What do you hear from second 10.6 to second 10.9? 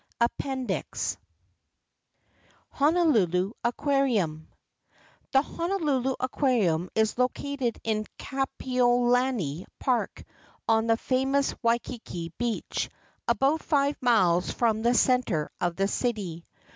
on